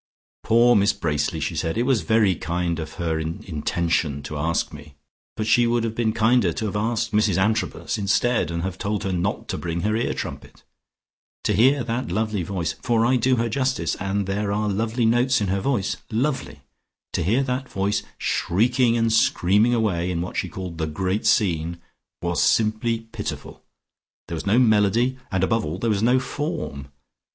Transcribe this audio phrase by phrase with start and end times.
[0.43, 1.77] "Poor Miss Bracely!" she said.
[1.77, 4.95] "It was very kind of her in intention to ask me,
[5.37, 9.03] but she would have been kinder to have asked Mrs Antrobus instead, and have told
[9.03, 10.63] her not to bring her ear trumpet.
[11.43, 15.39] To hear that lovely voice, for I do her justice, and there are lovely notes
[15.39, 16.61] in her voice, lovely,
[17.13, 21.79] to hear that voice shrieking and screaming away, in what she called the great scene,
[22.23, 23.61] was simply pitiful.
[24.29, 26.87] There was no melody, and above all there was no form.